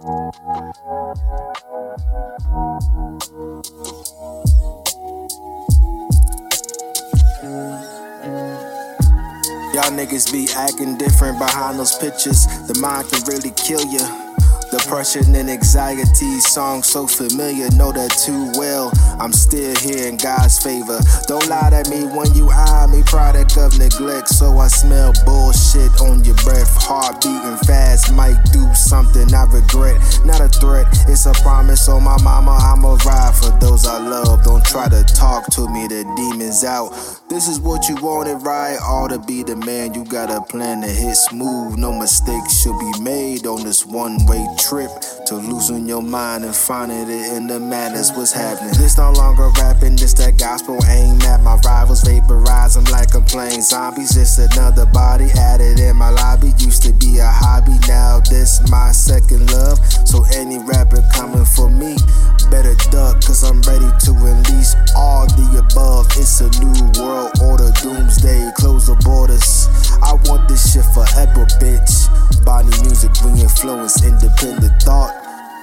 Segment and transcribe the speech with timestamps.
[0.00, 0.14] Y'all
[9.90, 12.46] niggas be acting different behind those pictures.
[12.68, 13.98] The mind can really kill you.
[14.70, 18.92] Depression and anxiety, song so familiar, know that too well.
[19.18, 21.00] I'm still here in God's favor.
[21.26, 24.28] Don't lie to me when you eye me, product of neglect.
[24.28, 26.68] So I smell bullshit on your breath.
[26.84, 29.96] Heart beating fast, might do something I regret.
[30.26, 31.88] Not a threat, it's a promise.
[31.88, 33.47] Oh, my mama, I'ma ride for
[34.68, 36.90] try to talk to me, the demons out.
[37.28, 38.78] This is what you wanted, right?
[38.82, 41.78] All to be the man, you got a plan to hit smooth.
[41.78, 44.90] No mistakes should be made on this one way trip
[45.26, 48.12] to losing your mind and finding it in the madness.
[48.12, 48.72] What's happening?
[48.76, 53.24] This no longer rapping, this that gospel aim at my rivals, vaporize them like I'm
[53.24, 54.14] playing zombies.
[54.14, 56.52] Just another body added in my lobby.
[56.58, 59.78] Used to be a hobby, now this my second love.
[60.08, 61.96] So any rapper coming for me,
[73.60, 75.12] influence, independent thought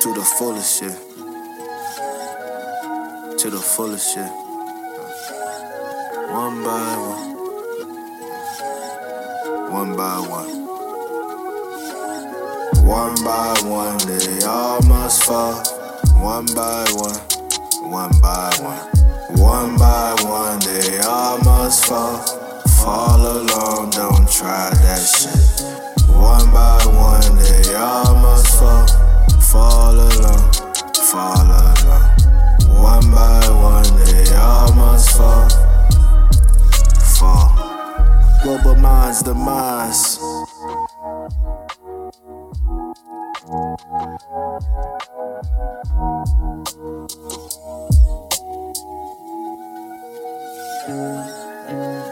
[0.00, 0.98] to the fullest shit.
[3.38, 4.28] To the fullest shit.
[6.32, 7.36] One by one.
[9.70, 10.66] One by one.
[12.84, 15.62] One by one, they all must fall.
[16.20, 17.20] One by one.
[17.88, 18.80] One by one.
[19.38, 22.18] One by one, they all must fall.
[22.82, 25.62] Fall along, don't try that shit.
[26.16, 26.75] One by
[29.56, 30.52] Fall alone,
[30.92, 32.08] fall alone.
[32.76, 35.48] One by one, they all must fall.
[37.16, 37.48] Fall.
[38.42, 40.18] Global minds, demise.
[50.86, 52.05] Thank